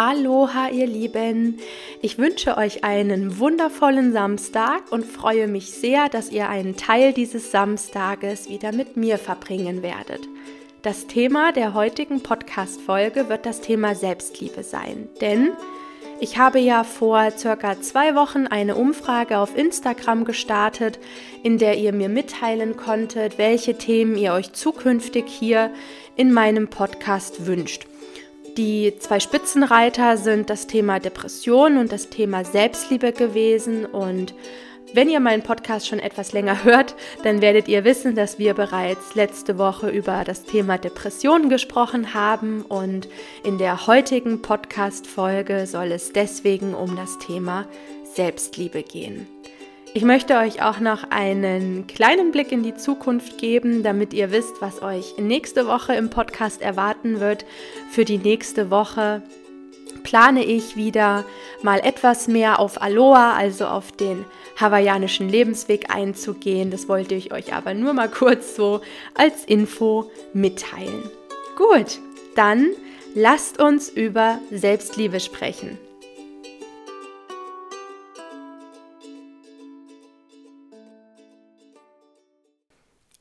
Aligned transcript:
Aloha, 0.00 0.68
ihr 0.68 0.86
Lieben! 0.86 1.58
Ich 2.02 2.18
wünsche 2.18 2.56
euch 2.56 2.84
einen 2.84 3.40
wundervollen 3.40 4.12
Samstag 4.12 4.92
und 4.92 5.04
freue 5.04 5.48
mich 5.48 5.72
sehr, 5.72 6.08
dass 6.08 6.30
ihr 6.30 6.48
einen 6.48 6.76
Teil 6.76 7.12
dieses 7.12 7.50
Samstages 7.50 8.48
wieder 8.48 8.70
mit 8.70 8.96
mir 8.96 9.18
verbringen 9.18 9.82
werdet. 9.82 10.20
Das 10.82 11.08
Thema 11.08 11.50
der 11.50 11.74
heutigen 11.74 12.22
Podcast-Folge 12.22 13.28
wird 13.28 13.44
das 13.44 13.60
Thema 13.60 13.96
Selbstliebe 13.96 14.62
sein, 14.62 15.08
denn 15.20 15.50
ich 16.20 16.38
habe 16.38 16.60
ja 16.60 16.84
vor 16.84 17.32
circa 17.36 17.80
zwei 17.80 18.14
Wochen 18.14 18.46
eine 18.46 18.76
Umfrage 18.76 19.38
auf 19.38 19.58
Instagram 19.58 20.24
gestartet, 20.24 21.00
in 21.42 21.58
der 21.58 21.76
ihr 21.76 21.92
mir 21.92 22.08
mitteilen 22.08 22.76
konntet, 22.76 23.36
welche 23.36 23.76
Themen 23.76 24.16
ihr 24.16 24.32
euch 24.32 24.52
zukünftig 24.52 25.24
hier 25.26 25.72
in 26.14 26.32
meinem 26.32 26.68
Podcast 26.68 27.48
wünscht. 27.48 27.88
Die 28.58 28.92
zwei 28.98 29.20
Spitzenreiter 29.20 30.16
sind 30.16 30.50
das 30.50 30.66
Thema 30.66 30.98
Depression 30.98 31.76
und 31.78 31.92
das 31.92 32.10
Thema 32.10 32.44
Selbstliebe 32.44 33.12
gewesen. 33.12 33.86
Und 33.86 34.34
wenn 34.94 35.08
ihr 35.08 35.20
meinen 35.20 35.44
Podcast 35.44 35.86
schon 35.86 36.00
etwas 36.00 36.32
länger 36.32 36.64
hört, 36.64 36.96
dann 37.22 37.40
werdet 37.40 37.68
ihr 37.68 37.84
wissen, 37.84 38.16
dass 38.16 38.40
wir 38.40 38.54
bereits 38.54 39.14
letzte 39.14 39.58
Woche 39.58 39.90
über 39.90 40.24
das 40.24 40.42
Thema 40.42 40.76
Depression 40.76 41.48
gesprochen 41.48 42.14
haben. 42.14 42.62
Und 42.62 43.08
in 43.44 43.58
der 43.58 43.86
heutigen 43.86 44.42
Podcast-Folge 44.42 45.68
soll 45.68 45.92
es 45.92 46.12
deswegen 46.12 46.74
um 46.74 46.96
das 46.96 47.16
Thema 47.20 47.64
Selbstliebe 48.12 48.82
gehen. 48.82 49.28
Ich 49.98 50.04
möchte 50.04 50.36
euch 50.36 50.62
auch 50.62 50.78
noch 50.78 51.10
einen 51.10 51.88
kleinen 51.88 52.30
Blick 52.30 52.52
in 52.52 52.62
die 52.62 52.76
Zukunft 52.76 53.36
geben, 53.36 53.82
damit 53.82 54.14
ihr 54.14 54.30
wisst, 54.30 54.62
was 54.62 54.80
euch 54.80 55.18
nächste 55.18 55.66
Woche 55.66 55.92
im 55.96 56.08
Podcast 56.08 56.62
erwarten 56.62 57.18
wird. 57.18 57.44
Für 57.90 58.04
die 58.04 58.18
nächste 58.18 58.70
Woche 58.70 59.22
plane 60.04 60.44
ich 60.44 60.76
wieder 60.76 61.24
mal 61.64 61.80
etwas 61.80 62.28
mehr 62.28 62.60
auf 62.60 62.80
Aloha, 62.80 63.32
also 63.32 63.66
auf 63.66 63.90
den 63.90 64.24
hawaiianischen 64.60 65.28
Lebensweg 65.28 65.92
einzugehen. 65.92 66.70
Das 66.70 66.88
wollte 66.88 67.16
ich 67.16 67.32
euch 67.32 67.52
aber 67.52 67.74
nur 67.74 67.92
mal 67.92 68.08
kurz 68.08 68.54
so 68.54 68.82
als 69.14 69.46
Info 69.46 70.12
mitteilen. 70.32 71.10
Gut, 71.56 71.98
dann 72.36 72.68
lasst 73.16 73.60
uns 73.60 73.88
über 73.88 74.38
Selbstliebe 74.52 75.18
sprechen. 75.18 75.76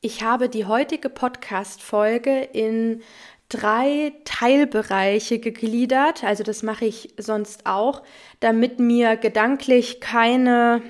Ich 0.08 0.24
habe 0.24 0.48
die 0.48 0.64
heutige 0.64 1.10
Podcast-Folge 1.10 2.40
in 2.54 3.02
drei 3.50 4.14
Teilbereiche 4.24 5.38
gegliedert. 5.40 6.24
Also 6.24 6.46
das 6.46 6.64
mache 6.64 6.86
ich 6.86 7.14
sonst 7.18 7.66
auch, 7.66 8.04
damit 8.40 8.80
mir 8.80 9.18
gedanklich 9.18 10.00
keine, 10.00 10.82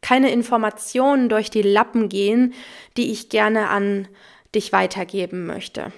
keine 0.00 0.32
Informationen 0.32 1.28
durch 1.28 1.50
die 1.50 1.62
Lappen 1.62 2.08
gehen, 2.08 2.52
die 2.96 3.12
ich 3.12 3.28
gerne 3.28 3.68
an 3.68 4.08
dich 4.56 4.72
weitergeben 4.72 5.46
möchte. 5.46 5.92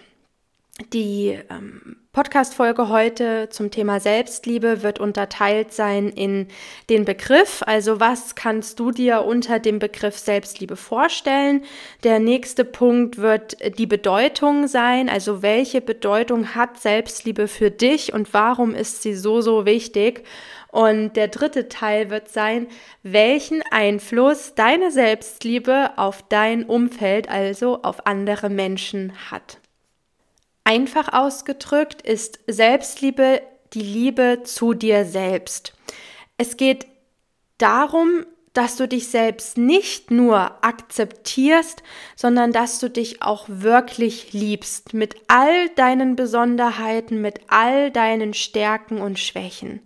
Die 0.92 1.38
ähm, 1.50 1.98
Podcast-Folge 2.12 2.88
heute 2.88 3.48
zum 3.48 3.70
Thema 3.70 4.00
Selbstliebe 4.00 4.82
wird 4.82 4.98
unterteilt 4.98 5.72
sein 5.72 6.08
in 6.08 6.48
den 6.90 7.04
Begriff, 7.04 7.62
also 7.64 8.00
was 8.00 8.34
kannst 8.34 8.80
du 8.80 8.90
dir 8.90 9.24
unter 9.24 9.60
dem 9.60 9.78
Begriff 9.78 10.18
Selbstliebe 10.18 10.74
vorstellen? 10.74 11.62
Der 12.02 12.18
nächste 12.18 12.64
Punkt 12.64 13.18
wird 13.18 13.56
die 13.78 13.86
Bedeutung 13.86 14.66
sein, 14.66 15.08
also 15.08 15.42
welche 15.42 15.80
Bedeutung 15.80 16.56
hat 16.56 16.80
Selbstliebe 16.80 17.46
für 17.46 17.70
dich 17.70 18.12
und 18.12 18.34
warum 18.34 18.74
ist 18.74 19.02
sie 19.02 19.14
so, 19.14 19.42
so 19.42 19.66
wichtig? 19.66 20.24
Und 20.72 21.14
der 21.14 21.28
dritte 21.28 21.68
Teil 21.68 22.10
wird 22.10 22.28
sein, 22.28 22.66
welchen 23.04 23.62
Einfluss 23.70 24.56
deine 24.56 24.90
Selbstliebe 24.90 25.92
auf 25.98 26.24
dein 26.28 26.64
Umfeld, 26.64 27.28
also 27.28 27.80
auf 27.82 28.08
andere 28.08 28.50
Menschen 28.50 29.12
hat. 29.30 29.58
Einfach 30.64 31.12
ausgedrückt 31.12 32.02
ist 32.02 32.40
Selbstliebe 32.46 33.42
die 33.74 33.82
Liebe 33.82 34.40
zu 34.44 34.72
dir 34.72 35.04
selbst. 35.04 35.74
Es 36.38 36.56
geht 36.56 36.86
darum, 37.58 38.24
dass 38.54 38.76
du 38.76 38.88
dich 38.88 39.08
selbst 39.08 39.58
nicht 39.58 40.10
nur 40.10 40.64
akzeptierst, 40.64 41.82
sondern 42.16 42.52
dass 42.52 42.78
du 42.78 42.88
dich 42.88 43.20
auch 43.20 43.46
wirklich 43.48 44.32
liebst 44.32 44.94
mit 44.94 45.16
all 45.26 45.68
deinen 45.70 46.16
Besonderheiten, 46.16 47.20
mit 47.20 47.40
all 47.48 47.90
deinen 47.90 48.32
Stärken 48.32 49.00
und 49.00 49.18
Schwächen. 49.18 49.80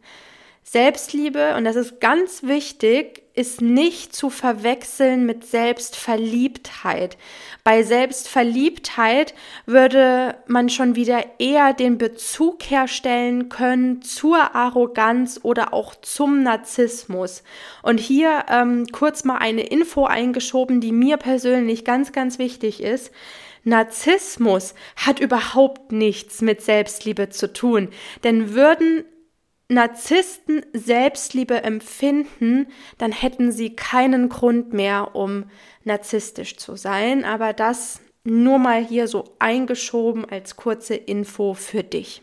Selbstliebe, 0.70 1.56
und 1.56 1.64
das 1.64 1.76
ist 1.76 1.98
ganz 1.98 2.42
wichtig, 2.42 3.22
ist 3.32 3.62
nicht 3.62 4.14
zu 4.14 4.28
verwechseln 4.28 5.24
mit 5.24 5.46
Selbstverliebtheit. 5.46 7.16
Bei 7.64 7.82
Selbstverliebtheit 7.82 9.32
würde 9.64 10.36
man 10.46 10.68
schon 10.68 10.94
wieder 10.94 11.24
eher 11.38 11.72
den 11.72 11.96
Bezug 11.96 12.64
herstellen 12.64 13.48
können 13.48 14.02
zur 14.02 14.54
Arroganz 14.54 15.40
oder 15.42 15.72
auch 15.72 15.94
zum 15.94 16.42
Narzissmus. 16.42 17.44
Und 17.82 17.98
hier 17.98 18.44
ähm, 18.50 18.86
kurz 18.92 19.24
mal 19.24 19.38
eine 19.38 19.62
Info 19.62 20.04
eingeschoben, 20.04 20.82
die 20.82 20.92
mir 20.92 21.16
persönlich 21.16 21.86
ganz, 21.86 22.12
ganz 22.12 22.38
wichtig 22.38 22.82
ist. 22.82 23.10
Narzissmus 23.64 24.74
hat 24.96 25.18
überhaupt 25.18 25.92
nichts 25.92 26.42
mit 26.42 26.60
Selbstliebe 26.60 27.30
zu 27.30 27.52
tun. 27.52 27.88
Denn 28.22 28.54
würden 28.54 29.04
Narzissten 29.68 30.64
Selbstliebe 30.72 31.62
empfinden, 31.62 32.68
dann 32.96 33.12
hätten 33.12 33.52
sie 33.52 33.76
keinen 33.76 34.30
Grund 34.30 34.72
mehr, 34.72 35.14
um 35.14 35.44
narzisstisch 35.84 36.56
zu 36.56 36.76
sein. 36.76 37.24
Aber 37.24 37.52
das 37.52 38.00
nur 38.24 38.58
mal 38.58 38.84
hier 38.84 39.08
so 39.08 39.24
eingeschoben 39.38 40.24
als 40.24 40.56
kurze 40.56 40.94
Info 40.94 41.54
für 41.54 41.82
dich. 41.82 42.22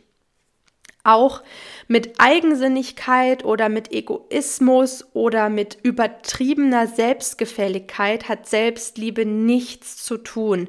Auch 1.04 1.44
mit 1.88 2.20
Eigensinnigkeit 2.20 3.46
oder 3.46 3.70
mit 3.70 3.92
Egoismus 3.92 5.06
oder 5.14 5.50
mit 5.50 5.78
übertriebener 5.84 6.88
Selbstgefälligkeit 6.88 8.28
hat 8.28 8.48
Selbstliebe 8.48 9.24
nichts 9.24 10.04
zu 10.04 10.18
tun. 10.18 10.68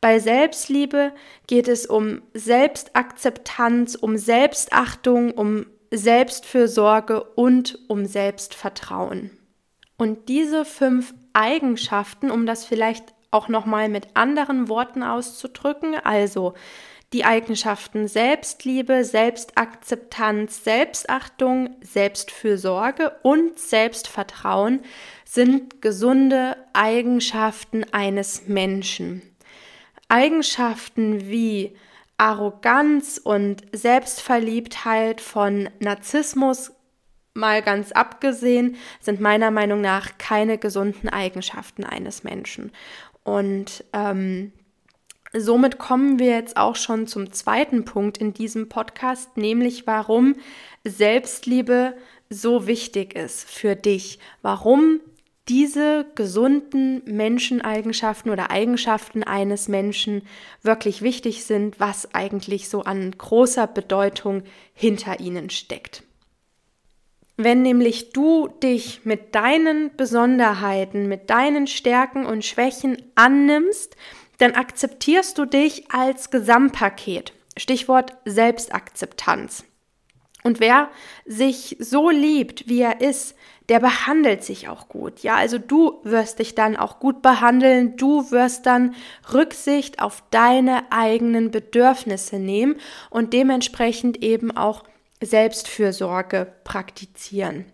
Bei 0.00 0.20
Selbstliebe 0.20 1.12
geht 1.48 1.66
es 1.66 1.86
um 1.86 2.22
Selbstakzeptanz, 2.32 3.96
um 3.96 4.16
Selbstachtung, 4.16 5.32
um 5.32 5.66
Selbstfürsorge 5.92 7.22
und 7.22 7.78
um 7.88 8.06
Selbstvertrauen. 8.06 9.30
Und 9.98 10.28
diese 10.28 10.64
fünf 10.64 11.14
Eigenschaften, 11.34 12.30
um 12.30 12.46
das 12.46 12.64
vielleicht 12.64 13.14
auch 13.30 13.48
noch 13.48 13.66
mal 13.66 13.88
mit 13.88 14.08
anderen 14.14 14.68
Worten 14.68 15.02
auszudrücken, 15.02 15.94
also 16.02 16.54
die 17.12 17.26
Eigenschaften 17.26 18.08
Selbstliebe, 18.08 19.04
Selbstakzeptanz, 19.04 20.64
Selbstachtung, 20.64 21.76
Selbstfürsorge 21.82 23.12
und 23.22 23.58
Selbstvertrauen 23.58 24.80
sind 25.26 25.82
gesunde 25.82 26.56
Eigenschaften 26.72 27.84
eines 27.92 28.48
Menschen. 28.48 29.20
Eigenschaften 30.08 31.28
wie 31.28 31.76
Arroganz 32.22 33.20
und 33.22 33.62
Selbstverliebtheit 33.72 35.20
von 35.20 35.68
Narzissmus 35.80 36.70
mal 37.34 37.62
ganz 37.62 37.90
abgesehen, 37.90 38.76
sind 39.00 39.20
meiner 39.20 39.50
Meinung 39.50 39.80
nach 39.80 40.18
keine 40.18 40.56
gesunden 40.56 41.08
Eigenschaften 41.08 41.82
eines 41.82 42.22
Menschen. 42.22 42.70
Und 43.24 43.82
ähm, 43.92 44.52
somit 45.32 45.78
kommen 45.78 46.20
wir 46.20 46.36
jetzt 46.36 46.56
auch 46.56 46.76
schon 46.76 47.08
zum 47.08 47.32
zweiten 47.32 47.84
Punkt 47.84 48.18
in 48.18 48.32
diesem 48.32 48.68
Podcast, 48.68 49.36
nämlich 49.36 49.88
warum 49.88 50.36
Selbstliebe 50.84 51.96
so 52.30 52.68
wichtig 52.68 53.16
ist 53.16 53.50
für 53.50 53.74
dich, 53.74 54.20
warum 54.42 55.00
diese 55.48 56.06
gesunden 56.14 57.02
Menscheneigenschaften 57.04 58.30
oder 58.30 58.50
Eigenschaften 58.50 59.24
eines 59.24 59.68
Menschen 59.68 60.22
wirklich 60.62 61.02
wichtig 61.02 61.44
sind, 61.44 61.80
was 61.80 62.14
eigentlich 62.14 62.68
so 62.68 62.82
an 62.82 63.10
großer 63.16 63.66
Bedeutung 63.66 64.44
hinter 64.72 65.20
ihnen 65.20 65.50
steckt. 65.50 66.04
Wenn 67.36 67.62
nämlich 67.62 68.12
du 68.12 68.48
dich 68.62 69.04
mit 69.04 69.34
deinen 69.34 69.96
Besonderheiten, 69.96 71.08
mit 71.08 71.28
deinen 71.30 71.66
Stärken 71.66 72.24
und 72.24 72.44
Schwächen 72.44 73.02
annimmst, 73.16 73.96
dann 74.38 74.52
akzeptierst 74.52 75.38
du 75.38 75.44
dich 75.44 75.90
als 75.90 76.30
Gesamtpaket. 76.30 77.32
Stichwort 77.56 78.16
Selbstakzeptanz. 78.24 79.64
Und 80.42 80.60
wer 80.60 80.90
sich 81.24 81.76
so 81.78 82.10
liebt, 82.10 82.68
wie 82.68 82.80
er 82.80 83.00
ist, 83.00 83.34
der 83.68 83.80
behandelt 83.80 84.42
sich 84.42 84.68
auch 84.68 84.88
gut. 84.88 85.20
Ja, 85.20 85.36
also 85.36 85.58
du 85.58 86.00
wirst 86.02 86.38
dich 86.38 86.54
dann 86.54 86.76
auch 86.76 86.98
gut 86.98 87.22
behandeln. 87.22 87.96
Du 87.96 88.30
wirst 88.30 88.66
dann 88.66 88.94
Rücksicht 89.32 90.00
auf 90.00 90.22
deine 90.30 90.90
eigenen 90.90 91.50
Bedürfnisse 91.50 92.38
nehmen 92.38 92.76
und 93.10 93.32
dementsprechend 93.32 94.22
eben 94.22 94.56
auch 94.56 94.84
Selbstfürsorge 95.20 96.52
praktizieren. 96.64 97.66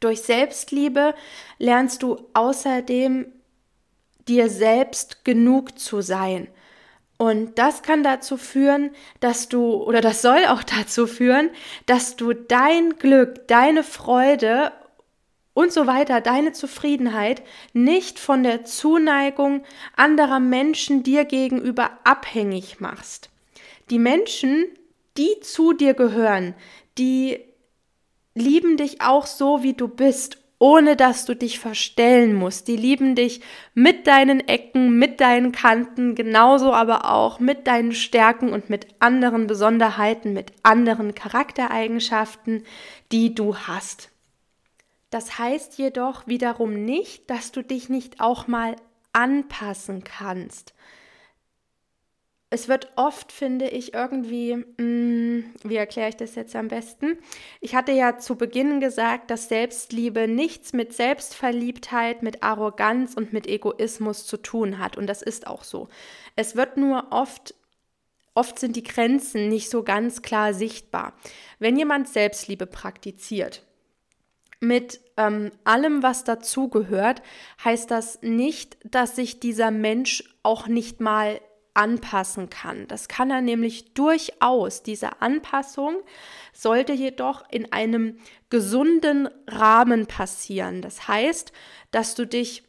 Durch 0.00 0.22
Selbstliebe 0.22 1.14
lernst 1.58 2.02
du 2.02 2.28
außerdem 2.34 3.26
dir 4.28 4.48
selbst 4.48 5.24
genug 5.24 5.78
zu 5.78 6.00
sein. 6.00 6.48
Und 7.18 7.58
das 7.58 7.82
kann 7.82 8.02
dazu 8.02 8.38
führen, 8.38 8.92
dass 9.20 9.50
du, 9.50 9.74
oder 9.74 10.00
das 10.00 10.22
soll 10.22 10.46
auch 10.46 10.62
dazu 10.78 11.06
führen, 11.06 11.50
dass 11.86 12.16
du 12.16 12.32
dein 12.32 12.98
Glück, 12.98 13.46
deine 13.48 13.82
Freude 13.82 14.72
und 15.54 15.72
so 15.72 15.86
weiter, 15.86 16.20
deine 16.20 16.52
Zufriedenheit 16.52 17.42
nicht 17.72 18.18
von 18.18 18.42
der 18.42 18.64
Zuneigung 18.64 19.64
anderer 19.96 20.40
Menschen 20.40 21.02
dir 21.02 21.24
gegenüber 21.24 21.90
abhängig 22.04 22.80
machst. 22.80 23.30
Die 23.90 23.98
Menschen, 23.98 24.66
die 25.16 25.40
zu 25.42 25.72
dir 25.72 25.94
gehören, 25.94 26.54
die 26.98 27.40
lieben 28.34 28.76
dich 28.76 29.00
auch 29.00 29.26
so, 29.26 29.62
wie 29.62 29.74
du 29.74 29.88
bist, 29.88 30.38
ohne 30.60 30.94
dass 30.94 31.24
du 31.24 31.34
dich 31.34 31.58
verstellen 31.58 32.34
musst. 32.34 32.68
Die 32.68 32.76
lieben 32.76 33.14
dich 33.14 33.40
mit 33.74 34.06
deinen 34.06 34.46
Ecken, 34.46 34.98
mit 34.98 35.20
deinen 35.20 35.52
Kanten, 35.52 36.14
genauso 36.14 36.72
aber 36.72 37.10
auch 37.10 37.40
mit 37.40 37.66
deinen 37.66 37.92
Stärken 37.92 38.52
und 38.52 38.68
mit 38.70 38.86
anderen 39.00 39.46
Besonderheiten, 39.46 40.34
mit 40.34 40.52
anderen 40.62 41.14
Charaktereigenschaften, 41.14 42.64
die 43.10 43.34
du 43.34 43.56
hast. 43.56 44.09
Das 45.10 45.38
heißt 45.38 45.78
jedoch 45.78 46.26
wiederum 46.26 46.84
nicht, 46.84 47.28
dass 47.30 47.52
du 47.52 47.62
dich 47.62 47.88
nicht 47.88 48.20
auch 48.20 48.46
mal 48.46 48.76
anpassen 49.12 50.04
kannst 50.04 50.74
es 52.52 52.66
wird 52.66 52.90
oft, 52.96 53.30
finde 53.30 53.68
ich, 53.68 53.94
irgendwie, 53.94 54.56
mh, 54.56 54.64
mm, 54.78 55.54
wie 55.62 55.76
erkläre 55.76 56.08
ich 56.08 56.16
das 56.16 56.34
jetzt 56.34 56.56
am 56.56 56.66
besten? 56.66 57.16
Ich 57.60 57.76
hatte 57.76 57.92
ja 57.92 58.18
zu 58.18 58.34
Beginn 58.34 58.80
gesagt, 58.80 59.30
dass 59.30 59.48
Selbstliebe 59.48 60.26
nichts 60.26 60.72
mit 60.72 60.92
Selbstverliebtheit, 60.92 62.24
mit 62.24 62.42
Arroganz 62.42 63.14
und 63.14 63.32
mit 63.32 63.46
Egoismus 63.46 64.26
zu 64.26 64.36
tun 64.36 64.80
hat. 64.80 64.96
Und 64.98 65.06
das 65.06 65.22
ist 65.22 65.46
auch 65.46 65.62
so. 65.62 65.88
Es 66.34 66.56
wird 66.56 66.76
nur 66.76 67.12
oft, 67.12 67.54
oft 68.34 68.58
sind 68.58 68.74
die 68.74 68.82
Grenzen 68.82 69.48
nicht 69.48 69.70
so 69.70 69.84
ganz 69.84 70.20
klar 70.20 70.52
sichtbar. 70.52 71.14
Wenn 71.60 71.76
jemand 71.76 72.08
Selbstliebe 72.08 72.66
praktiziert, 72.66 73.62
mit 74.60 75.00
ähm, 75.16 75.50
allem, 75.64 76.02
was 76.02 76.24
dazugehört, 76.24 77.22
heißt 77.64 77.90
das 77.90 78.20
nicht, 78.22 78.76
dass 78.84 79.16
sich 79.16 79.40
dieser 79.40 79.70
Mensch 79.70 80.24
auch 80.42 80.66
nicht 80.66 81.00
mal 81.00 81.40
anpassen 81.74 82.50
kann. 82.50 82.86
Das 82.88 83.08
kann 83.08 83.30
er 83.30 83.40
nämlich 83.40 83.94
durchaus. 83.94 84.82
Diese 84.82 85.22
Anpassung 85.22 85.96
sollte 86.52 86.92
jedoch 86.92 87.44
in 87.50 87.72
einem 87.72 88.18
gesunden 88.50 89.28
Rahmen 89.46 90.06
passieren. 90.06 90.82
Das 90.82 91.08
heißt, 91.08 91.52
dass 91.90 92.14
du 92.14 92.26
dich 92.26 92.64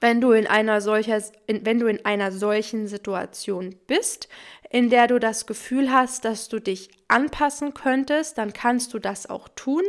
wenn 0.00 0.20
du 0.20 0.32
in 0.32 0.46
einer 0.46 0.82
solcher, 0.82 1.22
wenn 1.46 1.78
du 1.78 1.86
in 1.86 2.04
einer 2.04 2.30
solchen 2.30 2.88
Situation 2.88 3.74
bist, 3.86 4.28
in 4.74 4.90
der 4.90 5.06
du 5.06 5.20
das 5.20 5.46
Gefühl 5.46 5.92
hast, 5.92 6.24
dass 6.24 6.48
du 6.48 6.58
dich 6.58 6.90
anpassen 7.06 7.74
könntest, 7.74 8.38
dann 8.38 8.52
kannst 8.52 8.92
du 8.92 8.98
das 8.98 9.30
auch 9.30 9.48
tun, 9.54 9.84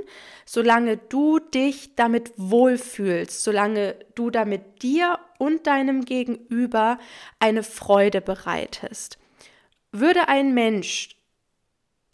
solange 0.45 0.97
du 0.97 1.39
dich 1.39 1.95
damit 1.95 2.33
wohlfühlst, 2.37 3.43
solange 3.43 3.95
du 4.13 4.29
damit 4.29 4.83
dir 4.83 5.17
und 5.39 5.65
deinem 5.65 6.05
Gegenüber 6.05 6.99
eine 7.39 7.63
Freude 7.63 8.21
bereitest. 8.21 9.17
Würde 9.91 10.27
ein 10.27 10.53
Mensch 10.53 11.14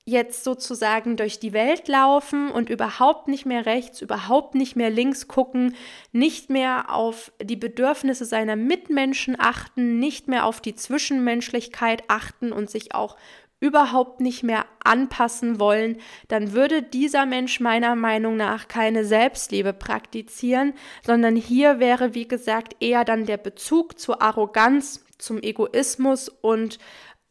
jetzt 0.06 0.44
sozusagen 0.44 1.16
durch 1.16 1.40
die 1.40 1.54
Welt 1.54 1.88
laufen 1.88 2.50
und 2.50 2.70
überhaupt 2.70 3.28
nicht 3.28 3.46
mehr 3.46 3.66
rechts, 3.66 4.02
überhaupt 4.02 4.56
nicht 4.56 4.76
mehr 4.76 4.90
links 4.90 5.28
gucken, 5.28 5.76
nicht 6.12 6.50
mehr 6.50 6.94
auf 6.94 7.32
die 7.42 7.56
Bedürfnisse 7.56 8.26
seiner 8.26 8.56
Mitmenschen 8.56 9.36
achten, 9.40 10.00
nicht 10.00 10.28
mehr 10.28 10.46
auf 10.46 10.60
die 10.60 10.76
Zwischenmenschlichkeit 10.76 12.04
achten 12.08 12.52
und 12.52 12.70
sich 12.70 12.96
auch 12.96 13.16
überhaupt 13.62 14.22
nicht 14.22 14.42
mehr 14.42 14.66
anpassen 14.84 15.60
wollen, 15.60 15.98
dann 16.28 16.52
würde 16.54 16.82
dieser 16.82 17.28
Mensch 17.28 17.60
meiner 17.60 17.96
Meinung 17.96 18.36
nach 18.36 18.68
keine 18.68 19.06
Selbstliebe 19.06 19.72
praktizieren, 19.72 20.74
sondern 21.06 21.36
hier 21.36 21.80
wäre, 21.80 22.16
wie 22.16 22.28
gesagt, 22.28 22.76
eher 22.80 23.06
dann 23.06 23.28
der 23.28 23.38
Bezug 23.38 24.00
zur 24.00 24.22
Arroganz, 24.22 25.06
zum 25.20 25.42
Egoismus 25.44 26.28
und 26.28 26.80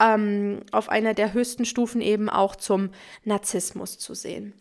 ähm, 0.01 0.61
auf 0.73 0.89
einer 0.89 1.15
der 1.15 1.33
höchsten 1.33 1.65
Stufen 1.65 2.01
eben 2.01 2.29
auch 2.29 2.57
zum 2.57 2.91
Narzissmus 3.25 3.99
zu 3.99 4.15
sehen. 4.15 4.55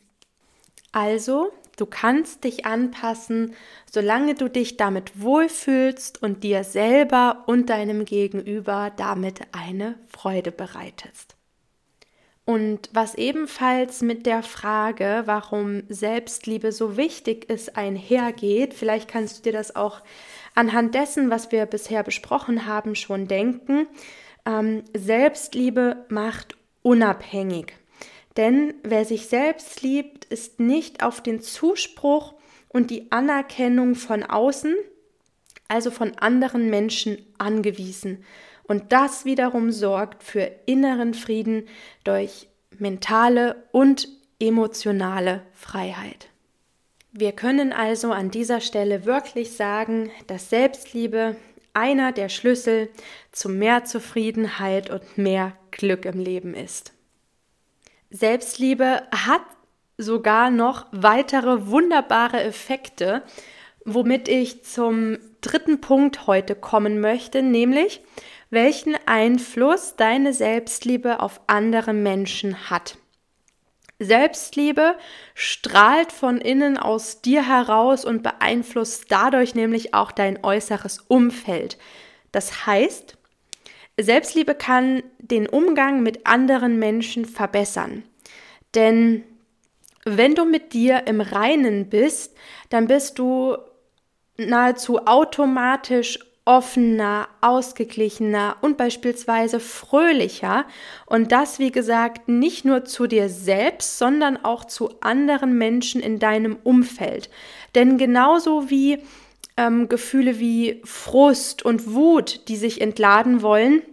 Also, 0.91 1.51
du 1.77 1.85
kannst 1.85 2.43
dich 2.43 2.65
anpassen, 2.65 3.53
solange 3.89 4.35
du 4.35 4.49
dich 4.49 4.77
damit 4.77 5.21
wohlfühlst 5.21 6.21
und 6.21 6.43
dir 6.43 6.63
selber 6.63 7.43
und 7.47 7.69
deinem 7.69 8.05
Gegenüber 8.05 8.91
damit 8.95 9.41
eine 9.51 9.95
Freude 10.07 10.51
bereitest. 10.51 11.35
Und 12.49 12.89
was 12.93 13.13
ebenfalls 13.13 14.01
mit 14.01 14.25
der 14.25 14.41
Frage, 14.41 15.21
warum 15.25 15.83
Selbstliebe 15.87 16.71
so 16.71 16.97
wichtig 16.97 17.47
ist, 17.47 17.77
einhergeht, 17.77 18.73
vielleicht 18.73 19.07
kannst 19.07 19.37
du 19.37 19.43
dir 19.43 19.53
das 19.53 19.75
auch 19.75 20.01
anhand 20.55 20.95
dessen, 20.95 21.29
was 21.29 21.51
wir 21.51 21.67
bisher 21.67 22.01
besprochen 22.01 22.65
haben, 22.65 22.95
schon 22.95 23.27
denken. 23.27 23.87
Ähm, 24.49 24.83
Selbstliebe 24.97 26.05
macht 26.09 26.57
unabhängig. 26.81 27.73
Denn 28.35 28.73
wer 28.83 29.05
sich 29.05 29.27
selbst 29.27 29.81
liebt, 29.83 30.25
ist 30.25 30.59
nicht 30.59 31.03
auf 31.03 31.21
den 31.21 31.39
Zuspruch 31.41 32.33
und 32.67 32.89
die 32.89 33.11
Anerkennung 33.11 33.95
von 33.95 34.23
außen, 34.23 34.75
also 35.67 35.91
von 35.91 36.17
anderen 36.17 36.69
Menschen, 36.69 37.17
angewiesen. 37.37 38.23
Und 38.63 38.91
das 38.91 39.25
wiederum 39.25 39.71
sorgt 39.71 40.23
für 40.23 40.49
inneren 40.65 41.13
Frieden 41.13 41.67
durch 42.03 42.47
mentale 42.77 43.67
und 43.71 44.07
emotionale 44.39 45.41
Freiheit. 45.53 46.29
Wir 47.11 47.31
können 47.31 47.73
also 47.73 48.11
an 48.11 48.31
dieser 48.31 48.61
Stelle 48.61 49.05
wirklich 49.05 49.53
sagen, 49.53 50.11
dass 50.27 50.49
Selbstliebe 50.49 51.35
einer 51.79 52.11
der 52.11 52.27
Schlüssel 52.27 52.89
zu 53.31 53.47
mehr 53.47 53.85
Zufriedenheit 53.85 54.89
und 54.89 55.17
mehr 55.17 55.53
Glück 55.71 56.03
im 56.03 56.19
Leben 56.19 56.53
ist. 56.53 56.93
Selbstliebe 58.09 59.03
hat 59.11 59.41
sogar 59.97 60.49
noch 60.49 60.87
weitere 60.91 61.67
wunderbare 61.67 62.43
Effekte, 62.43 63.23
womit 63.85 64.27
ich 64.27 64.63
zum 64.65 65.17
dritten 65.39 65.79
Punkt 65.79 66.27
heute 66.27 66.53
kommen 66.53 66.99
möchte, 66.99 67.41
nämlich 67.41 68.01
welchen 68.49 68.95
Einfluss 69.05 69.95
deine 69.95 70.33
Selbstliebe 70.33 71.21
auf 71.21 71.39
andere 71.47 71.93
Menschen 71.93 72.69
hat. 72.69 72.97
Selbstliebe 73.99 74.95
strahlt 75.33 76.13
von 76.13 76.39
innen 76.39 76.77
aus 76.77 77.21
dir 77.21 77.45
heraus 77.45 78.05
und 78.05 78.23
beeinflusst 78.23 79.05
dadurch 79.09 79.55
nämlich 79.55 79.93
auch 79.93 80.11
dein 80.11 80.43
äußeres 80.43 80.99
Umfeld. 81.07 81.77
Das 82.31 82.65
heißt, 82.65 83.17
Selbstliebe 83.97 84.55
kann 84.55 85.03
den 85.17 85.47
Umgang 85.47 86.01
mit 86.01 86.25
anderen 86.25 86.79
Menschen 86.79 87.25
verbessern. 87.25 88.03
Denn 88.73 89.23
wenn 90.05 90.35
du 90.35 90.45
mit 90.45 90.73
dir 90.73 91.05
im 91.07 91.19
Reinen 91.19 91.89
bist, 91.89 92.37
dann 92.69 92.87
bist 92.87 93.19
du 93.19 93.57
nahezu 94.37 95.05
automatisch 95.05 96.19
offener, 96.49 97.27
ausgeglichener 97.41 98.57
und 98.61 98.75
beispielsweise 98.75 99.59
fröhlicher. 99.59 100.65
Und 101.05 101.31
das, 101.31 101.59
wie 101.59 101.71
gesagt, 101.71 102.27
nicht 102.27 102.65
nur 102.65 102.85
zu 102.85 103.05
dir 103.05 103.29
selbst, 103.29 103.99
sondern 103.99 104.35
auch 104.43 104.65
zu 104.65 104.99
anderen 105.01 105.59
Menschen 105.59 106.01
in 106.01 106.17
deinem 106.17 106.57
Umfeld. 106.63 107.29
Denn 107.75 107.99
genauso 107.99 108.71
wie 108.71 108.97
ähm, 109.57 109.89
Gefühle 109.89 110.39
wie 110.39 110.81
Frust 110.85 111.63
und 111.63 111.93
Wut, 111.93 112.47
die 112.47 112.57
sich 112.57 112.81
entladen 112.81 113.43
wollen, 113.43 113.83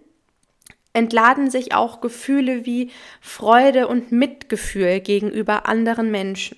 entladen 0.94 1.50
sich 1.50 1.74
auch 1.74 2.00
Gefühle 2.00 2.64
wie 2.64 2.90
Freude 3.20 3.86
und 3.86 4.12
Mitgefühl 4.12 5.00
gegenüber 5.00 5.66
anderen 5.66 6.10
Menschen. 6.10 6.56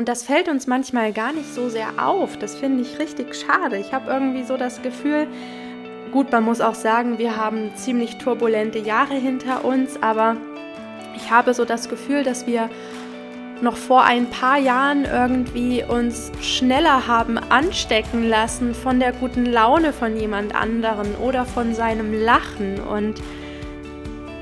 Und 0.00 0.08
das 0.08 0.22
fällt 0.22 0.48
uns 0.48 0.66
manchmal 0.66 1.12
gar 1.12 1.30
nicht 1.30 1.54
so 1.54 1.68
sehr 1.68 2.02
auf. 2.02 2.38
Das 2.38 2.54
finde 2.54 2.80
ich 2.80 2.98
richtig 2.98 3.36
schade. 3.36 3.76
Ich 3.76 3.92
habe 3.92 4.10
irgendwie 4.10 4.44
so 4.44 4.56
das 4.56 4.80
Gefühl, 4.80 5.26
gut, 6.10 6.32
man 6.32 6.42
muss 6.42 6.62
auch 6.62 6.74
sagen, 6.74 7.18
wir 7.18 7.36
haben 7.36 7.70
ziemlich 7.76 8.16
turbulente 8.16 8.78
Jahre 8.78 9.12
hinter 9.12 9.62
uns, 9.62 10.02
aber 10.02 10.38
ich 11.16 11.30
habe 11.30 11.52
so 11.52 11.66
das 11.66 11.90
Gefühl, 11.90 12.24
dass 12.24 12.46
wir 12.46 12.70
noch 13.60 13.76
vor 13.76 14.04
ein 14.04 14.30
paar 14.30 14.56
Jahren 14.56 15.04
irgendwie 15.04 15.84
uns 15.86 16.32
schneller 16.40 17.06
haben 17.06 17.36
anstecken 17.36 18.26
lassen 18.26 18.74
von 18.74 19.00
der 19.00 19.12
guten 19.12 19.44
Laune 19.44 19.92
von 19.92 20.16
jemand 20.16 20.54
anderen 20.54 21.14
oder 21.16 21.44
von 21.44 21.74
seinem 21.74 22.14
Lachen 22.14 22.80
und 22.80 23.20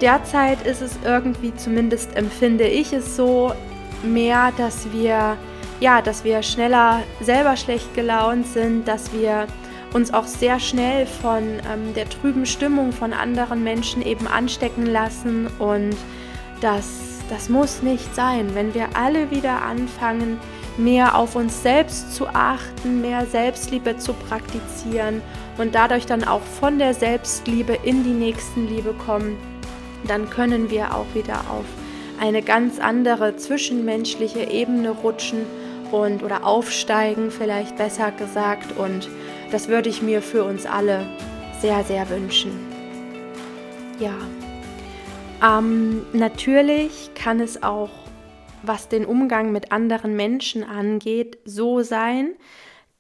Derzeit 0.00 0.64
ist 0.64 0.80
es 0.80 0.96
irgendwie, 1.04 1.52
zumindest 1.56 2.16
empfinde 2.16 2.68
ich 2.68 2.92
es 2.92 3.16
so, 3.16 3.52
mehr, 4.02 4.52
dass 4.56 4.92
wir 4.92 5.36
ja, 5.80 6.02
dass 6.02 6.24
wir 6.24 6.42
schneller 6.42 7.02
selber 7.20 7.56
schlecht 7.56 7.94
gelaunt 7.94 8.46
sind, 8.46 8.86
dass 8.88 9.12
wir 9.12 9.46
uns 9.92 10.12
auch 10.12 10.26
sehr 10.26 10.60
schnell 10.60 11.06
von 11.06 11.42
ähm, 11.42 11.94
der 11.94 12.08
trüben 12.08 12.46
Stimmung 12.46 12.92
von 12.92 13.12
anderen 13.12 13.64
Menschen 13.64 14.02
eben 14.02 14.26
anstecken 14.26 14.86
lassen 14.86 15.46
und 15.58 15.96
das, 16.60 17.20
das 17.30 17.48
muss 17.48 17.82
nicht 17.82 18.14
sein. 18.14 18.54
Wenn 18.54 18.74
wir 18.74 18.88
alle 18.94 19.30
wieder 19.30 19.62
anfangen, 19.62 20.38
mehr 20.76 21.16
auf 21.16 21.36
uns 21.36 21.62
selbst 21.62 22.14
zu 22.14 22.28
achten, 22.28 23.00
mehr 23.00 23.26
Selbstliebe 23.26 23.96
zu 23.96 24.12
praktizieren 24.12 25.22
und 25.56 25.74
dadurch 25.74 26.06
dann 26.06 26.24
auch 26.24 26.42
von 26.42 26.78
der 26.78 26.94
Selbstliebe 26.94 27.78
in 27.82 28.04
die 28.04 28.10
Nächstenliebe 28.10 28.92
kommen, 28.92 29.36
dann 30.06 30.28
können 30.30 30.70
wir 30.70 30.94
auch 30.94 31.06
wieder 31.14 31.40
auf 31.50 31.64
eine 32.20 32.42
ganz 32.42 32.78
andere 32.78 33.36
zwischenmenschliche 33.36 34.50
Ebene 34.50 34.90
rutschen 34.90 35.46
und 35.92 36.22
oder 36.22 36.44
aufsteigen, 36.44 37.30
vielleicht 37.30 37.76
besser 37.76 38.10
gesagt. 38.12 38.76
Und 38.76 39.08
das 39.50 39.68
würde 39.68 39.88
ich 39.88 40.02
mir 40.02 40.22
für 40.22 40.44
uns 40.44 40.66
alle 40.66 41.06
sehr, 41.60 41.84
sehr 41.84 42.08
wünschen. 42.10 42.52
Ja, 43.98 44.14
ähm, 45.42 46.04
natürlich 46.12 47.10
kann 47.14 47.40
es 47.40 47.62
auch, 47.62 47.90
was 48.62 48.88
den 48.88 49.04
Umgang 49.04 49.52
mit 49.52 49.70
anderen 49.72 50.16
Menschen 50.16 50.64
angeht, 50.64 51.38
so 51.44 51.82
sein, 51.82 52.34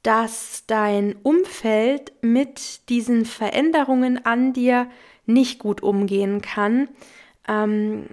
dass 0.02 0.64
dein 0.66 1.16
Umfeld 1.22 2.12
mit 2.20 2.88
diesen 2.88 3.24
Veränderungen 3.24 4.24
an 4.24 4.52
dir 4.52 4.88
nicht 5.26 5.58
gut 5.58 5.82
umgehen 5.82 6.40
kann. 6.40 6.88
Ähm, 7.48 8.06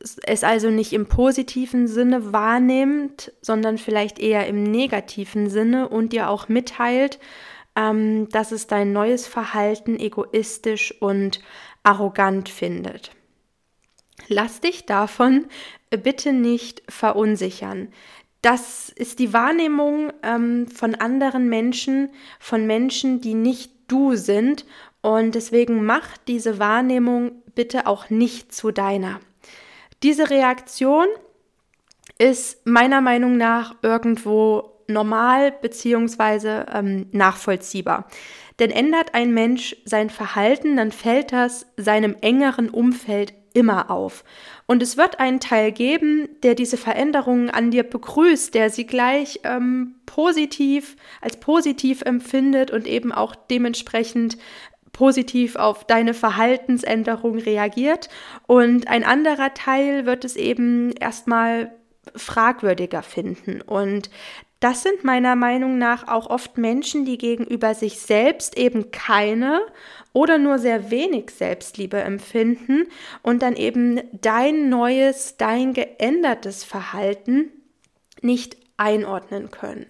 es 0.00 0.44
also 0.44 0.70
nicht 0.70 0.92
im 0.92 1.06
positiven 1.06 1.86
Sinne 1.86 2.32
wahrnimmt, 2.32 3.32
sondern 3.40 3.78
vielleicht 3.78 4.18
eher 4.18 4.46
im 4.46 4.62
negativen 4.62 5.48
Sinne 5.48 5.88
und 5.88 6.12
dir 6.12 6.28
auch 6.28 6.48
mitteilt, 6.48 7.18
ähm, 7.76 8.28
dass 8.30 8.52
es 8.52 8.66
dein 8.66 8.92
neues 8.92 9.26
Verhalten 9.26 9.98
egoistisch 9.98 10.94
und 11.00 11.40
arrogant 11.82 12.48
findet. 12.48 13.12
Lass 14.28 14.60
dich 14.60 14.86
davon 14.86 15.46
bitte 15.90 16.32
nicht 16.32 16.82
verunsichern. 16.88 17.88
Das 18.42 18.90
ist 18.90 19.18
die 19.18 19.32
Wahrnehmung 19.32 20.12
ähm, 20.22 20.68
von 20.68 20.94
anderen 20.94 21.48
Menschen, 21.48 22.10
von 22.38 22.66
Menschen, 22.66 23.20
die 23.20 23.34
nicht 23.34 23.72
du 23.88 24.16
sind. 24.16 24.66
Und 25.00 25.34
deswegen 25.34 25.84
mach 25.84 26.16
diese 26.26 26.58
Wahrnehmung 26.58 27.42
bitte 27.54 27.86
auch 27.86 28.10
nicht 28.10 28.54
zu 28.54 28.70
deiner. 28.70 29.20
Diese 30.04 30.28
Reaktion 30.28 31.06
ist 32.18 32.66
meiner 32.66 33.00
Meinung 33.00 33.38
nach 33.38 33.74
irgendwo 33.80 34.74
normal 34.86 35.50
bzw. 35.50 36.64
Ähm, 36.72 37.06
nachvollziehbar. 37.12 38.06
Denn 38.58 38.70
ändert 38.70 39.14
ein 39.14 39.32
Mensch 39.32 39.74
sein 39.86 40.10
Verhalten, 40.10 40.76
dann 40.76 40.92
fällt 40.92 41.32
das 41.32 41.66
seinem 41.78 42.16
engeren 42.20 42.68
Umfeld 42.68 43.32
immer 43.54 43.90
auf. 43.90 44.24
Und 44.66 44.82
es 44.82 44.98
wird 44.98 45.20
einen 45.20 45.40
Teil 45.40 45.72
geben, 45.72 46.28
der 46.42 46.54
diese 46.54 46.76
Veränderungen 46.76 47.48
an 47.48 47.70
dir 47.70 47.84
begrüßt, 47.84 48.52
der 48.52 48.68
sie 48.68 48.86
gleich 48.86 49.40
ähm, 49.44 49.94
positiv 50.04 50.96
als 51.22 51.38
positiv 51.38 52.02
empfindet 52.02 52.70
und 52.70 52.86
eben 52.86 53.10
auch 53.10 53.34
dementsprechend 53.34 54.36
positiv 54.94 55.56
auf 55.56 55.84
deine 55.84 56.14
Verhaltensänderung 56.14 57.38
reagiert. 57.38 58.08
Und 58.46 58.88
ein 58.88 59.04
anderer 59.04 59.52
Teil 59.52 60.06
wird 60.06 60.24
es 60.24 60.36
eben 60.36 60.92
erstmal 60.92 61.74
fragwürdiger 62.16 63.02
finden. 63.02 63.60
Und 63.60 64.08
das 64.60 64.82
sind 64.82 65.04
meiner 65.04 65.36
Meinung 65.36 65.76
nach 65.76 66.08
auch 66.08 66.30
oft 66.30 66.56
Menschen, 66.56 67.04
die 67.04 67.18
gegenüber 67.18 67.74
sich 67.74 67.98
selbst 68.00 68.56
eben 68.56 68.90
keine 68.90 69.60
oder 70.14 70.38
nur 70.38 70.58
sehr 70.58 70.90
wenig 70.90 71.30
Selbstliebe 71.30 71.98
empfinden 71.98 72.86
und 73.22 73.42
dann 73.42 73.56
eben 73.56 74.00
dein 74.22 74.70
neues, 74.70 75.36
dein 75.36 75.74
geändertes 75.74 76.64
Verhalten 76.64 77.50
nicht 78.22 78.56
einordnen 78.78 79.50
können. 79.50 79.86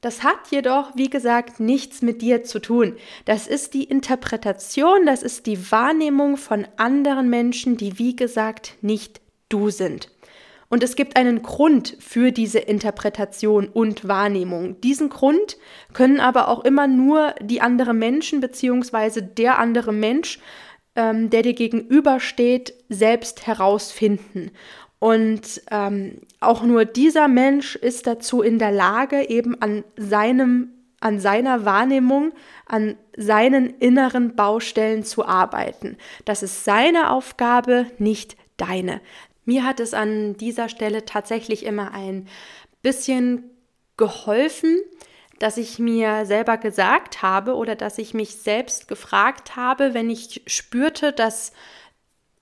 Das 0.00 0.22
hat 0.22 0.38
jedoch, 0.50 0.92
wie 0.96 1.10
gesagt, 1.10 1.60
nichts 1.60 2.00
mit 2.00 2.22
dir 2.22 2.42
zu 2.42 2.58
tun. 2.58 2.96
Das 3.26 3.46
ist 3.46 3.74
die 3.74 3.84
Interpretation, 3.84 5.04
das 5.04 5.22
ist 5.22 5.46
die 5.46 5.70
Wahrnehmung 5.70 6.38
von 6.38 6.66
anderen 6.76 7.28
Menschen, 7.28 7.76
die, 7.76 7.98
wie 7.98 8.16
gesagt, 8.16 8.76
nicht 8.80 9.20
du 9.50 9.68
sind. 9.68 10.10
Und 10.70 10.84
es 10.84 10.94
gibt 10.94 11.16
einen 11.16 11.42
Grund 11.42 11.96
für 11.98 12.30
diese 12.30 12.60
Interpretation 12.60 13.68
und 13.68 14.06
Wahrnehmung. 14.06 14.80
Diesen 14.80 15.10
Grund 15.10 15.58
können 15.92 16.20
aber 16.20 16.48
auch 16.48 16.64
immer 16.64 16.86
nur 16.86 17.34
die 17.42 17.60
anderen 17.60 17.98
Menschen 17.98 18.40
bzw. 18.40 19.20
der 19.20 19.58
andere 19.58 19.92
Mensch, 19.92 20.38
ähm, 20.94 21.28
der 21.28 21.42
dir 21.42 21.54
gegenübersteht, 21.54 22.72
selbst 22.88 23.46
herausfinden. 23.48 24.52
Und 25.00 25.62
ähm, 25.70 26.18
auch 26.40 26.62
nur 26.62 26.84
dieser 26.84 27.26
Mensch 27.26 27.74
ist 27.74 28.06
dazu 28.06 28.42
in 28.42 28.58
der 28.58 28.70
Lage, 28.70 29.28
eben 29.28 29.60
an 29.60 29.82
seinem, 29.96 30.68
an 31.00 31.18
seiner 31.18 31.64
Wahrnehmung, 31.64 32.32
an 32.66 32.96
seinen 33.16 33.70
inneren 33.80 34.36
Baustellen 34.36 35.02
zu 35.02 35.26
arbeiten. 35.26 35.96
Das 36.26 36.42
ist 36.42 36.64
seine 36.64 37.10
Aufgabe, 37.10 37.86
nicht 37.98 38.36
deine. 38.58 39.00
Mir 39.46 39.64
hat 39.64 39.80
es 39.80 39.94
an 39.94 40.36
dieser 40.36 40.68
Stelle 40.68 41.06
tatsächlich 41.06 41.64
immer 41.64 41.92
ein 41.94 42.28
bisschen 42.82 43.44
geholfen, 43.96 44.78
dass 45.38 45.56
ich 45.56 45.78
mir 45.78 46.26
selber 46.26 46.58
gesagt 46.58 47.22
habe 47.22 47.54
oder 47.54 47.74
dass 47.74 47.96
ich 47.96 48.12
mich 48.12 48.36
selbst 48.36 48.86
gefragt 48.86 49.56
habe, 49.56 49.94
wenn 49.94 50.10
ich 50.10 50.42
spürte, 50.46 51.12
dass 51.12 51.52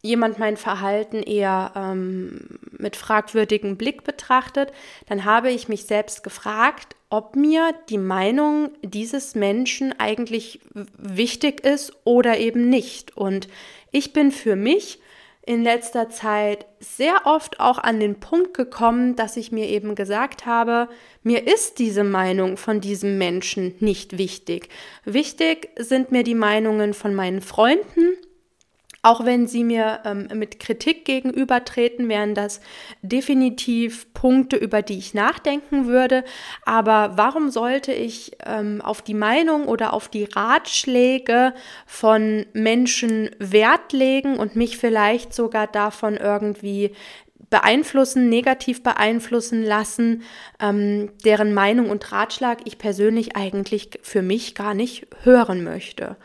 jemand 0.02 0.38
mein 0.38 0.56
Verhalten 0.56 1.22
eher 1.22 1.72
ähm, 1.74 2.58
mit 2.70 2.96
fragwürdigem 2.96 3.76
Blick 3.76 4.04
betrachtet, 4.04 4.72
dann 5.08 5.24
habe 5.24 5.50
ich 5.50 5.68
mich 5.68 5.84
selbst 5.84 6.22
gefragt, 6.22 6.96
ob 7.10 7.36
mir 7.36 7.74
die 7.88 7.98
Meinung 7.98 8.70
dieses 8.82 9.34
Menschen 9.34 9.98
eigentlich 9.98 10.60
wichtig 10.74 11.64
ist 11.64 11.92
oder 12.04 12.38
eben 12.38 12.68
nicht. 12.68 13.16
Und 13.16 13.48
ich 13.90 14.12
bin 14.12 14.30
für 14.30 14.56
mich 14.56 15.00
in 15.48 15.62
letzter 15.62 16.10
Zeit 16.10 16.66
sehr 16.78 17.22
oft 17.24 17.58
auch 17.58 17.78
an 17.78 18.00
den 18.00 18.20
Punkt 18.20 18.52
gekommen, 18.52 19.16
dass 19.16 19.38
ich 19.38 19.50
mir 19.50 19.66
eben 19.66 19.94
gesagt 19.94 20.44
habe, 20.44 20.90
mir 21.22 21.50
ist 21.50 21.78
diese 21.78 22.04
Meinung 22.04 22.58
von 22.58 22.82
diesem 22.82 23.16
Menschen 23.16 23.74
nicht 23.80 24.18
wichtig. 24.18 24.68
Wichtig 25.06 25.70
sind 25.78 26.12
mir 26.12 26.22
die 26.22 26.34
Meinungen 26.34 26.92
von 26.92 27.14
meinen 27.14 27.40
Freunden, 27.40 28.18
auch 29.02 29.24
wenn 29.24 29.46
sie 29.46 29.62
mir 29.62 30.00
ähm, 30.04 30.28
mit 30.34 30.58
Kritik 30.58 31.04
gegenübertreten, 31.04 32.08
wären 32.08 32.34
das 32.34 32.60
definitiv 33.02 34.12
Punkte, 34.12 34.56
über 34.56 34.82
die 34.82 34.98
ich 34.98 35.14
nachdenken 35.14 35.86
würde. 35.86 36.24
Aber 36.64 37.12
warum 37.14 37.50
sollte 37.50 37.92
ich 37.92 38.32
ähm, 38.44 38.80
auf 38.80 39.02
die 39.02 39.14
Meinung 39.14 39.66
oder 39.66 39.92
auf 39.92 40.08
die 40.08 40.24
Ratschläge 40.24 41.54
von 41.86 42.44
Menschen 42.52 43.30
Wert 43.38 43.92
legen 43.92 44.36
und 44.36 44.56
mich 44.56 44.78
vielleicht 44.78 45.32
sogar 45.32 45.68
davon 45.68 46.16
irgendwie 46.16 46.92
beeinflussen, 47.50 48.28
negativ 48.28 48.82
beeinflussen 48.82 49.62
lassen, 49.62 50.22
ähm, 50.60 51.10
deren 51.24 51.54
Meinung 51.54 51.88
und 51.88 52.10
Ratschlag 52.12 52.58
ich 52.64 52.78
persönlich 52.78 53.36
eigentlich 53.36 53.90
für 54.02 54.22
mich 54.22 54.54
gar 54.54 54.74
nicht 54.74 55.06
hören 55.22 55.64
möchte. 55.64 56.16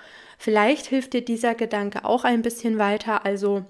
Vielleicht 0.44 0.88
hilft 0.88 1.14
dir 1.14 1.24
dieser 1.24 1.56
Gedanke 1.56 2.04
auch 2.04 2.26
ein 2.26 2.42
bisschen 2.42 2.78
weiter. 2.78 3.26
Also 3.26 3.64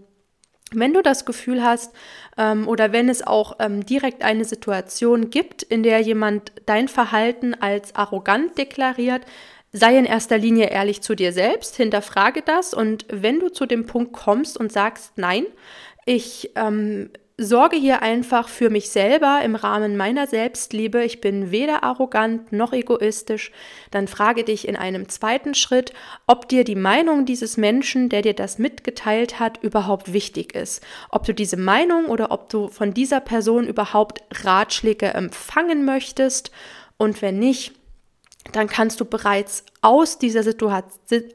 wenn 0.71 0.91
du 0.91 1.03
das 1.03 1.23
Gefühl 1.23 1.63
hast 1.63 1.93
ähm, 2.35 2.67
oder 2.67 2.91
wenn 2.91 3.09
es 3.09 3.21
auch 3.21 3.57
ähm, 3.59 3.85
direkt 3.85 4.23
eine 4.23 4.43
Situation 4.43 5.29
gibt, 5.29 5.61
in 5.61 5.83
der 5.83 5.99
jemand 5.99 6.51
dein 6.65 6.87
Verhalten 6.87 7.53
als 7.53 7.93
arrogant 7.93 8.57
deklariert, 8.57 9.21
sei 9.71 9.99
in 9.99 10.05
erster 10.05 10.39
Linie 10.39 10.71
ehrlich 10.71 11.03
zu 11.03 11.13
dir 11.13 11.31
selbst, 11.31 11.75
hinterfrage 11.75 12.41
das 12.41 12.73
und 12.73 13.05
wenn 13.07 13.39
du 13.39 13.49
zu 13.49 13.67
dem 13.67 13.85
Punkt 13.85 14.13
kommst 14.13 14.57
und 14.57 14.71
sagst, 14.71 15.15
nein, 15.15 15.45
ich 16.05 16.53
ähm, 16.55 17.11
sorge 17.43 17.75
hier 17.75 18.01
einfach 18.01 18.47
für 18.47 18.69
mich 18.69 18.89
selber 18.89 19.41
im 19.43 19.55
Rahmen 19.55 19.97
meiner 19.97 20.27
Selbstliebe. 20.27 21.03
Ich 21.03 21.21
bin 21.21 21.51
weder 21.51 21.83
arrogant 21.83 22.51
noch 22.51 22.73
egoistisch. 22.73 23.51
Dann 23.91 24.07
frage 24.07 24.43
dich 24.43 24.67
in 24.67 24.75
einem 24.75 25.09
zweiten 25.09 25.53
Schritt, 25.53 25.93
ob 26.27 26.49
dir 26.49 26.63
die 26.63 26.75
Meinung 26.75 27.25
dieses 27.25 27.57
Menschen, 27.57 28.09
der 28.09 28.21
dir 28.21 28.33
das 28.33 28.59
mitgeteilt 28.59 29.39
hat, 29.39 29.61
überhaupt 29.63 30.13
wichtig 30.13 30.55
ist. 30.55 30.81
Ob 31.09 31.25
du 31.25 31.33
diese 31.33 31.57
Meinung 31.57 32.05
oder 32.05 32.31
ob 32.31 32.49
du 32.49 32.69
von 32.69 32.93
dieser 32.93 33.19
Person 33.19 33.67
überhaupt 33.67 34.23
Ratschläge 34.43 35.13
empfangen 35.13 35.85
möchtest. 35.85 36.51
Und 36.97 37.21
wenn 37.21 37.39
nicht, 37.39 37.73
dann 38.51 38.67
kannst 38.67 38.99
du 38.99 39.05
bereits 39.05 39.63
aus 39.81 40.19
dieser, 40.19 40.43
Situa 40.43 40.83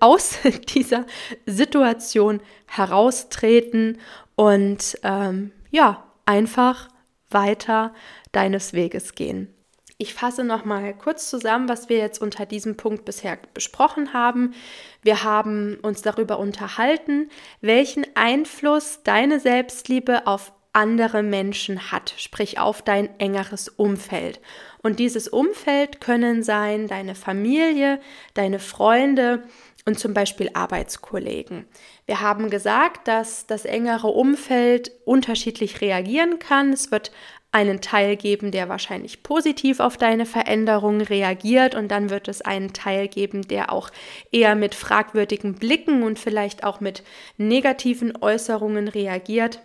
aus 0.01 0.39
dieser 0.75 1.07
Situation 1.47 2.41
heraustreten 2.67 3.99
und 4.37 4.99
ähm, 5.03 5.53
ja, 5.71 6.05
einfach 6.27 6.89
weiter 7.31 7.95
deines 8.33 8.73
Weges 8.73 9.15
gehen. 9.15 9.55
Ich 10.01 10.15
fasse 10.15 10.45
noch 10.45 10.65
mal 10.65 10.95
kurz 10.95 11.29
zusammen, 11.29 11.69
was 11.69 11.89
wir 11.89 11.99
jetzt 11.99 12.23
unter 12.23 12.47
diesem 12.47 12.77
Punkt 12.77 13.05
bisher 13.05 13.37
besprochen 13.53 14.13
haben. 14.13 14.55
Wir 15.03 15.25
haben 15.25 15.77
uns 15.83 16.03
darüber 16.03 16.39
unterhalten, 16.39 17.31
welchen 17.61 18.07
Einfluss 18.15 19.03
deine 19.03 19.41
Selbstliebe 19.41 20.29
auf 20.29 20.53
andere 20.73 21.25
Menschen 21.25 21.91
hat, 21.91 22.15
sprich 22.17 22.61
auf 22.61 22.83
dein 22.83 23.19
engeres 23.19 23.69
Umfeld. 23.69 24.41
Und 24.85 25.01
dieses 25.01 25.27
Umfeld 25.27 26.01
können 26.01 26.45
sein 26.45 26.87
deine 26.87 27.17
Familie, 27.17 28.01
deine 28.35 28.61
Freunde 28.61 29.43
und 29.89 29.99
zum 29.99 30.13
Beispiel 30.13 30.51
Arbeitskollegen. 30.53 31.65
Wir 32.05 32.21
haben 32.21 32.51
gesagt, 32.51 33.09
dass 33.09 33.47
das 33.47 33.65
engere 33.65 34.09
Umfeld 34.09 34.93
unterschiedlich 35.07 35.81
reagieren 35.81 36.39
kann. 36.39 36.75
Es 36.75 36.91
wird 36.93 37.11
einen 37.53 37.81
Teil 37.81 38.17
geben, 38.17 38.51
der 38.51 38.69
wahrscheinlich 38.69 39.23
positiv 39.23 39.81
auf 39.81 39.97
deine 39.97 40.27
Veränderung 40.27 41.01
reagiert 41.01 41.75
und 41.75 41.89
dann 41.89 42.11
wird 42.11 42.29
es 42.29 42.43
einen 42.43 42.75
Teil 42.75 43.09
geben, 43.09 43.49
der 43.49 43.73
auch 43.73 43.89
eher 44.31 44.55
mit 44.55 44.75
fragwürdigen 44.75 45.55
Blicken 45.55 46.03
und 46.03 46.19
vielleicht 46.19 46.65
auch 46.65 46.81
mit 46.81 47.03
negativen 47.39 48.15
Äußerungen 48.21 48.89
reagiert. 48.89 49.61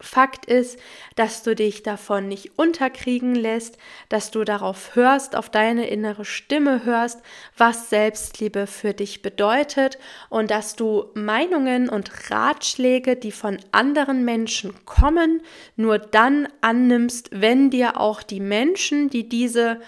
Fakt 0.00 0.46
ist, 0.46 0.78
dass 1.16 1.42
du 1.42 1.56
dich 1.56 1.82
davon 1.82 2.28
nicht 2.28 2.56
unterkriegen 2.56 3.34
lässt, 3.34 3.78
dass 4.08 4.30
du 4.30 4.44
darauf 4.44 4.94
hörst, 4.94 5.34
auf 5.34 5.50
deine 5.50 5.88
innere 5.88 6.24
Stimme 6.24 6.84
hörst, 6.84 7.20
was 7.56 7.90
Selbstliebe 7.90 8.68
für 8.68 8.94
dich 8.94 9.22
bedeutet 9.22 9.98
und 10.28 10.52
dass 10.52 10.76
du 10.76 11.06
Meinungen 11.14 11.88
und 11.88 12.30
Ratschläge, 12.30 13.16
die 13.16 13.32
von 13.32 13.58
anderen 13.72 14.24
Menschen 14.24 14.72
kommen, 14.84 15.42
nur 15.74 15.98
dann 15.98 16.46
annimmst, 16.60 17.30
wenn 17.32 17.70
dir 17.70 17.98
auch 18.00 18.22
die 18.22 18.40
Menschen, 18.40 19.10
die 19.10 19.28
diese 19.28 19.80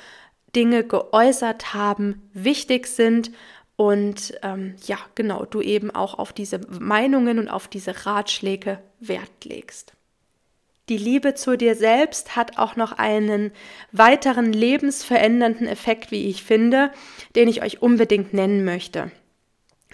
Dinge 0.56 0.82
geäußert 0.82 1.72
haben, 1.72 2.28
wichtig 2.32 2.88
sind 2.88 3.30
und 3.76 4.34
ähm, 4.42 4.74
ja, 4.84 4.98
genau, 5.14 5.44
du 5.44 5.60
eben 5.60 5.90
auch 5.90 6.18
auf 6.18 6.32
diese 6.32 6.58
Meinungen 6.68 7.38
und 7.38 7.48
auf 7.48 7.68
diese 7.68 8.04
Ratschläge 8.04 8.80
Wert 8.98 9.44
legst. 9.44 9.94
Die 10.90 10.96
Liebe 10.96 11.34
zu 11.34 11.56
dir 11.56 11.76
selbst 11.76 12.34
hat 12.34 12.58
auch 12.58 12.74
noch 12.74 12.90
einen 12.90 13.52
weiteren 13.92 14.52
lebensverändernden 14.52 15.68
Effekt, 15.68 16.10
wie 16.10 16.26
ich 16.26 16.42
finde, 16.42 16.90
den 17.36 17.48
ich 17.48 17.62
euch 17.62 17.80
unbedingt 17.80 18.34
nennen 18.34 18.64
möchte. 18.64 19.12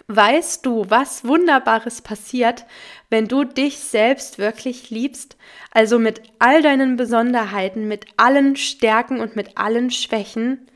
Weißt 0.09 0.65
du, 0.65 0.89
was 0.89 1.27
Wunderbares 1.27 2.01
passiert, 2.01 2.65
wenn 3.11 3.29
du 3.29 3.45
dich 3.45 3.79
selbst 3.79 4.39
wirklich 4.39 4.89
liebst, 4.89 5.37
also 5.71 5.99
mit 5.99 6.23
all 6.39 6.63
deinen 6.63 6.97
Besonderheiten, 6.97 7.87
mit 7.89 8.07
allen 8.17 8.57
Stärken 8.57 9.21
und 9.21 9.37
mit 9.37 9.59
allen 9.59 9.91
Schwächen, 9.91 10.67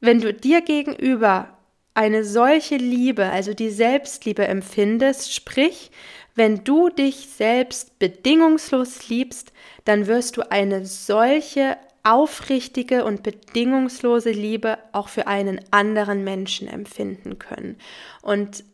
wenn 0.00 0.20
du 0.20 0.34
dir 0.34 0.62
gegenüber 0.62 1.56
eine 1.94 2.24
solche 2.24 2.76
Liebe, 2.76 3.26
also 3.26 3.54
die 3.54 3.70
Selbstliebe 3.70 4.46
empfindest, 4.46 5.34
sprich, 5.34 5.90
wenn 6.34 6.64
du 6.64 6.88
dich 6.88 7.28
selbst 7.28 7.98
bedingungslos 7.98 9.08
liebst, 9.08 9.52
dann 9.84 10.06
wirst 10.06 10.36
du 10.36 10.50
eine 10.50 10.86
solche 10.86 11.76
aufrichtige 12.04 13.04
und 13.04 13.22
bedingungslose 13.22 14.30
Liebe 14.30 14.78
auch 14.92 15.08
für 15.08 15.26
einen 15.26 15.60
anderen 15.70 16.24
Menschen 16.24 16.68
empfinden 16.68 17.38
können. 17.38 17.76
Und 18.22 18.64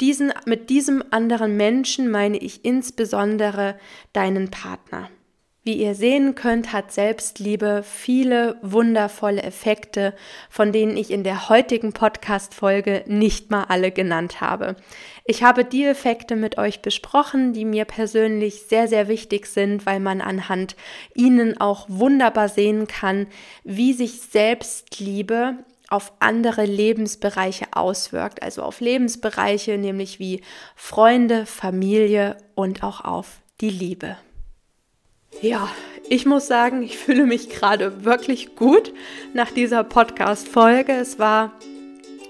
diesen, 0.00 0.32
mit 0.46 0.70
diesem 0.70 1.04
anderen 1.10 1.56
Menschen 1.56 2.10
meine 2.10 2.38
ich 2.38 2.64
insbesondere 2.64 3.78
deinen 4.12 4.50
Partner. 4.50 5.10
Wie 5.62 5.74
ihr 5.74 5.94
sehen 5.94 6.34
könnt, 6.34 6.72
hat 6.72 6.90
Selbstliebe 6.90 7.82
viele 7.84 8.56
wundervolle 8.62 9.42
Effekte, 9.42 10.14
von 10.48 10.72
denen 10.72 10.96
ich 10.96 11.10
in 11.10 11.22
der 11.22 11.50
heutigen 11.50 11.92
Podcast-Folge 11.92 13.04
nicht 13.06 13.50
mal 13.50 13.64
alle 13.64 13.90
genannt 13.90 14.40
habe. 14.40 14.76
Ich 15.26 15.42
habe 15.42 15.66
die 15.66 15.84
Effekte 15.84 16.34
mit 16.34 16.56
euch 16.56 16.80
besprochen, 16.80 17.52
die 17.52 17.66
mir 17.66 17.84
persönlich 17.84 18.62
sehr, 18.62 18.88
sehr 18.88 19.06
wichtig 19.08 19.44
sind, 19.44 19.84
weil 19.84 20.00
man 20.00 20.22
anhand 20.22 20.76
ihnen 21.14 21.60
auch 21.60 21.84
wunderbar 21.90 22.48
sehen 22.48 22.86
kann, 22.86 23.26
wie 23.62 23.92
sich 23.92 24.22
Selbstliebe 24.22 25.58
auf 25.90 26.14
andere 26.20 26.64
Lebensbereiche 26.64 27.66
auswirkt, 27.72 28.42
also 28.42 28.62
auf 28.62 28.80
Lebensbereiche, 28.80 29.76
nämlich 29.76 30.18
wie 30.18 30.40
Freunde, 30.74 31.44
Familie 31.44 32.38
und 32.54 32.82
auch 32.82 33.04
auf 33.04 33.42
die 33.60 33.68
Liebe. 33.68 34.16
Ja, 35.40 35.70
ich 36.08 36.26
muss 36.26 36.48
sagen, 36.48 36.82
ich 36.82 36.98
fühle 36.98 37.24
mich 37.24 37.48
gerade 37.48 38.04
wirklich 38.04 38.56
gut 38.56 38.92
nach 39.32 39.50
dieser 39.50 39.84
Podcast-Folge. 39.84 40.92
Es 40.92 41.18
war 41.18 41.52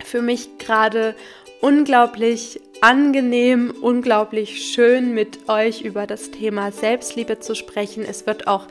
für 0.04 0.22
mich 0.22 0.58
gerade 0.58 1.16
unglaublich 1.60 2.60
angenehm, 2.82 3.74
unglaublich 3.80 4.64
schön 4.72 5.12
mit 5.12 5.48
euch 5.48 5.82
über 5.82 6.06
das 6.06 6.30
Thema 6.30 6.70
Selbstliebe 6.72 7.40
zu 7.40 7.54
sprechen. 7.54 8.04
Es 8.04 8.26
wird 8.26 8.46
auch 8.46 8.66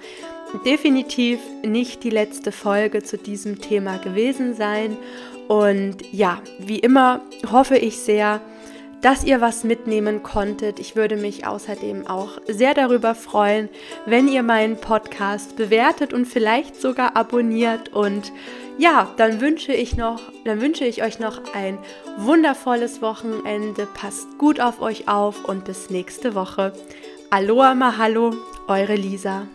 definitiv 0.66 1.40
nicht 1.64 2.04
die 2.04 2.10
letzte 2.10 2.52
Folge 2.52 3.04
zu 3.04 3.18
diesem 3.18 3.60
Thema 3.60 3.98
gewesen 3.98 4.54
sein. 4.54 4.96
Und 5.48 5.98
ja, 6.14 6.42
wie 6.60 6.80
immer 6.80 7.22
hoffe 7.52 7.78
ich 7.78 7.98
sehr, 7.98 8.42
dass 9.02 9.24
ihr 9.24 9.42
was 9.42 9.64
mitnehmen 9.64 10.24
konntet. 10.24 10.80
Ich 10.80 10.96
würde 10.96 11.16
mich 11.16 11.48
außerdem 11.48 12.08
auch 12.08 12.40
sehr 12.48 12.74
darüber 12.74 13.16
freuen, 13.16 13.70
wenn 14.06 14.28
ihr 14.28 14.44
meinen 14.44 14.78
Podcast 14.78 15.56
bewertet 15.56 16.14
und 16.14 16.26
vielleicht 16.26 16.80
sogar 16.80 17.16
abonniert. 17.16 17.94
Und 17.94 18.32
ja, 18.78 19.10
dann 19.18 19.42
wünsche 19.42 19.74
ich 19.74 19.96
noch, 19.96 20.22
dann 20.46 20.62
wünsche 20.62 20.86
ich 20.86 21.04
euch 21.04 21.20
noch 21.20 21.54
ein 21.54 21.78
wundervolles 22.18 23.02
Wochenende. 23.02 23.88
Passt 23.94 24.38
gut 24.38 24.60
auf 24.60 24.82
euch 24.82 25.08
auf 25.08 25.46
und 25.46 25.66
bis 25.66 25.90
nächste 25.90 26.36
Woche. 26.36 26.74
Aloha 27.30 27.76
Mahalo, 27.76 28.34
eure 28.68 28.96
Lisa. 28.96 29.48